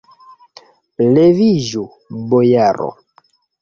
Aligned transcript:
Leviĝu, 1.19 1.87
bojaro! 2.35 2.93